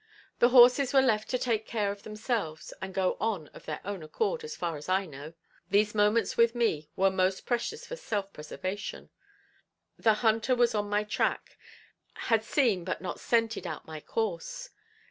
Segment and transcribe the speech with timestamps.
[0.39, 4.01] The horses were left to take care of themselves, and go on of their own
[4.01, 5.33] accord, as far as I know.
[5.69, 9.11] These moments with me were most precious for self preservation.
[9.99, 11.55] The hunter was on my track,
[12.15, 14.71] had seen but not scented out my course.